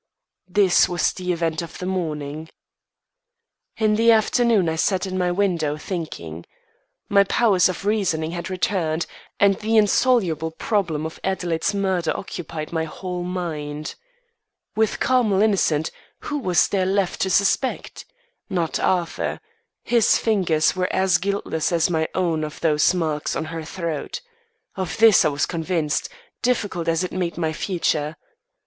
This 0.47 0.89
was 0.89 1.13
the 1.13 1.31
event 1.31 1.61
of 1.61 1.77
the 1.77 1.85
morning. 1.85 2.49
In 3.77 3.95
the 3.97 4.11
afternoon 4.11 4.67
I 4.67 4.75
sat 4.75 5.05
in 5.05 5.15
my 5.15 5.29
window 5.29 5.77
thinking. 5.77 6.43
My 7.07 7.23
powers 7.23 7.69
of 7.69 7.85
reasoning 7.85 8.31
had 8.31 8.49
returned, 8.49 9.05
and 9.39 9.57
the 9.59 9.77
insoluble 9.77 10.49
problem 10.49 11.05
of 11.05 11.19
Adelaide's 11.23 11.75
murder 11.75 12.17
occupied 12.17 12.73
my 12.73 12.83
whole 12.85 13.21
mind. 13.21 13.93
With 14.75 14.99
Carmel 14.99 15.39
innocent, 15.43 15.91
who 16.21 16.39
was 16.39 16.67
there 16.69 16.87
left 16.87 17.21
to 17.21 17.29
suspect? 17.29 18.03
Not 18.49 18.79
Arthur. 18.79 19.39
His 19.83 20.17
fingers 20.17 20.75
were 20.75 20.91
as 20.91 21.19
guiltless 21.19 21.71
as 21.71 21.91
my 21.91 22.07
own 22.15 22.43
of 22.43 22.59
those 22.61 22.91
marks 22.95 23.35
on 23.35 23.45
her 23.53 23.63
throat. 23.63 24.21
Of 24.75 24.97
this 24.97 25.23
I 25.23 25.27
was 25.29 25.45
convinced, 25.45 26.09
difficult 26.41 26.87
as 26.87 27.03
it 27.03 27.11
made 27.13 27.37
my 27.37 27.53
future. 27.53 28.15